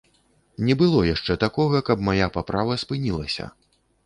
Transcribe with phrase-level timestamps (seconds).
[0.69, 3.45] Не было яшчэ такога, каб мая паправа спынілася.